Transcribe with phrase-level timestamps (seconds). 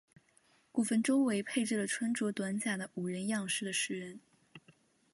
[0.71, 4.19] 古坟周围配置了穿着短甲的武人样式的石人。